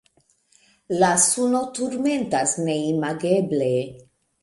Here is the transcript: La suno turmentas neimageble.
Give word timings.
La 1.03 1.09
suno 1.27 1.63
turmentas 1.81 2.57
neimageble. 2.65 3.73